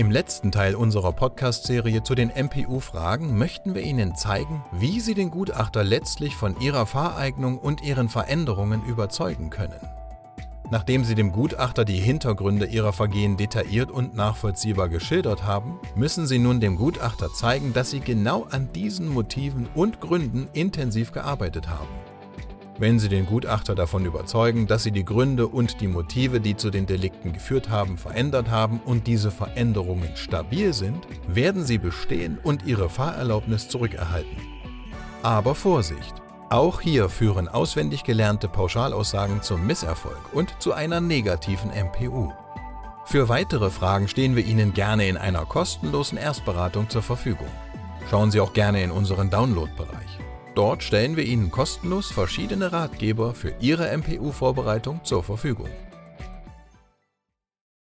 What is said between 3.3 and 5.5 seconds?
möchten wir Ihnen zeigen, wie Sie den